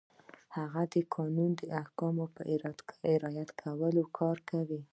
[0.57, 2.41] هغه د قانون د احکامو په
[3.23, 3.49] رعایت
[4.19, 4.81] کار کوي.